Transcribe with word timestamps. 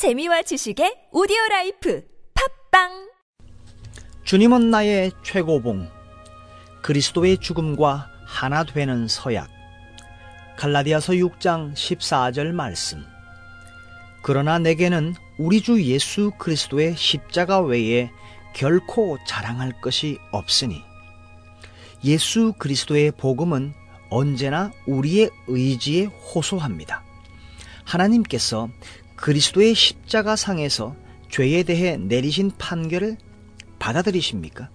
재미와 0.00 0.40
지식의 0.40 1.08
오디오 1.12 1.36
라이프 1.50 2.02
팟빵! 2.70 3.10
주님은 4.24 4.70
나의 4.70 5.12
최고봉 5.22 5.90
그리스도의 6.80 7.36
죽음과 7.36 8.08
하나 8.24 8.64
되는 8.64 9.06
서약. 9.06 9.50
갈라디아서 10.56 11.12
6장 11.12 11.74
14절 11.74 12.46
말씀. 12.52 13.04
그러나 14.22 14.58
내게는 14.58 15.16
우리 15.36 15.60
주 15.60 15.82
예수 15.84 16.32
그리스도의 16.38 16.96
십자가 16.96 17.60
외에 17.60 18.10
결코 18.54 19.18
자랑할 19.26 19.82
것이 19.82 20.16
없으니 20.32 20.82
예수 22.04 22.54
그리스도의 22.56 23.10
복음은 23.18 23.74
언제나 24.08 24.72
우리의 24.86 25.28
의지에 25.46 26.06
호소합니다. 26.06 27.04
하나님께서 27.84 28.70
그리스도의 29.20 29.74
십자가 29.74 30.34
상에서 30.34 30.96
죄에 31.30 31.62
대해 31.62 31.96
내리신 31.98 32.52
판결을 32.58 33.18
받아들이십니까? 33.78 34.70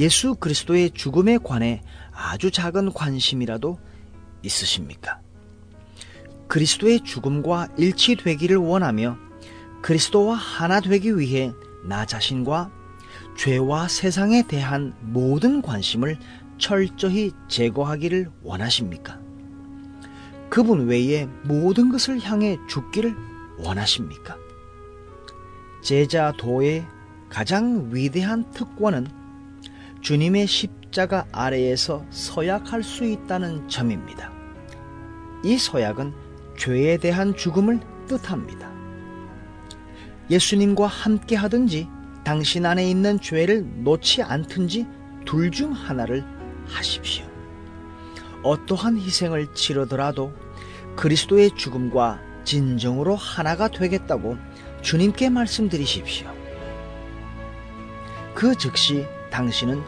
예수 0.00 0.34
그리스도의 0.34 0.90
죽음에 0.90 1.38
관해 1.38 1.82
아주 2.12 2.50
작은 2.50 2.92
관심이라도 2.92 3.78
있으십니까? 4.42 5.20
그리스도의 6.48 7.04
죽음과 7.04 7.68
일치되기를 7.76 8.56
원하며 8.56 9.16
그리스도와 9.82 10.34
하나 10.34 10.80
되기 10.80 11.16
위해 11.16 11.52
나 11.84 12.06
자신과 12.06 12.72
죄와 13.36 13.86
세상에 13.88 14.42
대한 14.42 14.94
모든 15.00 15.62
관심을 15.62 16.18
철저히 16.58 17.30
제거하기를 17.48 18.30
원하십니까? 18.42 19.27
그분 20.50 20.86
외에 20.88 21.26
모든 21.44 21.90
것을 21.90 22.20
향해 22.20 22.58
죽기를 22.68 23.14
원하십니까? 23.58 24.36
제자 25.82 26.32
도의 26.32 26.86
가장 27.28 27.90
위대한 27.92 28.50
특권은 28.50 29.06
주님의 30.00 30.46
십자가 30.46 31.26
아래에서 31.32 32.04
서약할 32.10 32.82
수 32.82 33.04
있다는 33.04 33.68
점입니다. 33.68 34.32
이 35.44 35.58
서약은 35.58 36.12
죄에 36.56 36.96
대한 36.96 37.36
죽음을 37.36 37.80
뜻합니다. 38.06 38.72
예수님과 40.30 40.86
함께 40.86 41.36
하든지 41.36 41.88
당신 42.24 42.66
안에 42.66 42.88
있는 42.88 43.20
죄를 43.20 43.66
놓지 43.82 44.22
않든지 44.22 44.86
둘 45.24 45.50
중 45.50 45.72
하나를 45.72 46.24
하십시오. 46.66 47.26
어떠한 48.48 48.96
희생을 48.98 49.52
치르더라도 49.52 50.32
그리스도의 50.96 51.50
죽음과 51.54 52.20
진정으로 52.44 53.14
하나가 53.14 53.68
되겠다고 53.68 54.38
주님께 54.80 55.28
말씀드리십시오. 55.28 56.28
그 58.34 58.56
즉시 58.56 59.06
당신은 59.30 59.82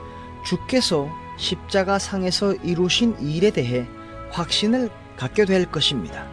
주께서 0.44 1.08
십자가 1.38 1.98
상에서 1.98 2.52
이루신 2.54 3.18
일에 3.20 3.50
대해 3.50 3.88
확신을 4.30 4.90
갖게 5.16 5.46
될 5.46 5.64
것입니다. 5.64 6.26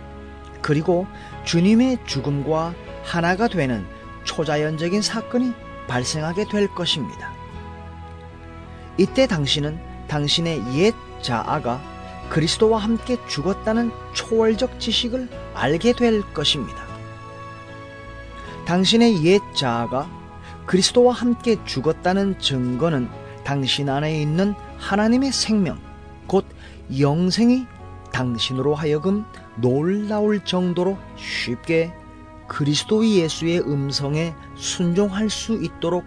그리고 0.62 1.08
주님의 1.46 2.00
죽음과 2.06 2.74
하나가 3.04 3.48
되는 3.48 3.86
초자연적인 4.26 5.02
사건이 5.02 5.54
발생하게 5.88 6.50
될 6.50 6.68
것입니다. 6.68 7.32
이때 8.98 9.28
당신은 9.28 9.80
당신의 10.10 10.62
옛 10.76 10.94
자아가 11.22 11.97
그리스도와 12.30 12.80
함께 12.80 13.18
죽었다는 13.28 13.92
초월적 14.14 14.80
지식을 14.80 15.30
알게 15.54 15.94
될 15.94 16.22
것입니다. 16.34 16.86
당신의 18.66 19.24
옛 19.24 19.42
자아가 19.56 20.10
그리스도와 20.66 21.14
함께 21.14 21.56
죽었다는 21.64 22.40
증거는 22.40 23.10
당신 23.46 23.88
안에 23.90 24.22
있는 24.22 24.54
하나님의 24.78 25.32
생명, 25.32 25.80
곧 26.28 26.46
영생이 27.00 27.66
당신으로 28.12 28.76
하여금 28.76 29.24
놀라울 29.56 30.44
정도로 30.44 30.98
쉽게 31.16 31.94
그리스도 32.48 33.08
예수의 33.08 33.62
음성에 33.62 34.34
순종할 34.56 35.30
수 35.30 35.62
있도록 35.64 36.06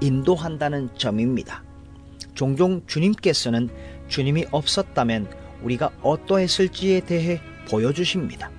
인도한다는 0.00 0.88
점입니다. 0.96 1.62
종종 2.34 2.82
주님께서는 2.86 3.68
주님이 4.08 4.46
없었다면 4.50 5.28
우리가 5.62 5.90
어떠했을지에 6.02 7.00
대해 7.00 7.40
보여주십니다. 7.68 8.50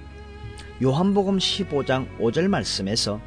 요한복음 0.82 1.38
15장 1.38 2.08
5절 2.20 2.48
말씀에서 2.48 3.20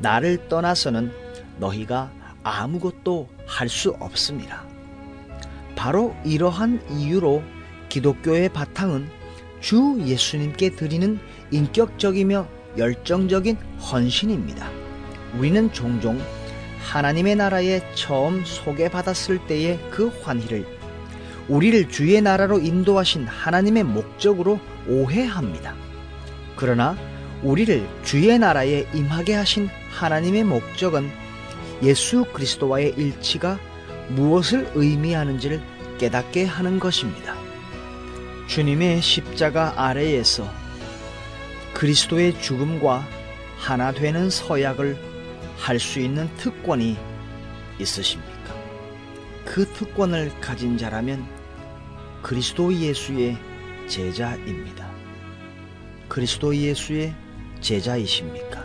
나를 0.00 0.48
떠나서는 0.48 1.12
너희가 1.58 2.10
아무것도 2.42 3.28
할 3.46 3.68
수 3.68 3.90
없습니다. 4.00 4.64
바로 5.76 6.14
이러한 6.24 6.80
이유로 6.90 7.42
기독교의 7.88 8.50
바탕은 8.50 9.08
주 9.60 9.98
예수님께 10.00 10.70
드리는 10.70 11.18
인격적이며 11.50 12.46
열정적인 12.78 13.56
헌신입니다. 13.56 14.70
우리는 15.38 15.72
종종 15.72 16.18
하나님의 16.90 17.36
나라에 17.36 17.82
처음 17.94 18.44
소개받았을 18.44 19.46
때의 19.46 19.78
그 19.90 20.08
환희를 20.22 20.79
우리를 21.50 21.88
주의 21.88 22.20
나라로 22.22 22.60
인도하신 22.60 23.26
하나님의 23.26 23.82
목적으로 23.82 24.60
오해합니다. 24.86 25.74
그러나 26.54 26.96
우리를 27.42 27.88
주의 28.04 28.38
나라에 28.38 28.86
임하게 28.94 29.34
하신 29.34 29.68
하나님의 29.90 30.44
목적은 30.44 31.10
예수 31.82 32.24
그리스도와의 32.32 32.94
일치가 32.96 33.58
무엇을 34.10 34.70
의미하는지를 34.74 35.60
깨닫게 35.98 36.44
하는 36.44 36.78
것입니다. 36.78 37.34
주님의 38.46 39.02
십자가 39.02 39.74
아래에서 39.76 40.48
그리스도의 41.74 42.40
죽음과 42.40 43.04
하나 43.58 43.90
되는 43.90 44.30
서약을 44.30 44.96
할 45.58 45.80
수 45.80 45.98
있는 45.98 46.28
특권이 46.36 46.96
있으십니까? 47.80 48.54
그 49.44 49.66
특권을 49.66 50.30
가진 50.40 50.78
자라면 50.78 51.39
그리스도 52.22 52.72
예수의 52.72 53.38
제자입니다. 53.86 54.90
그리스도 56.08 56.54
예수의 56.54 57.14
제자이십니까? 57.60 58.64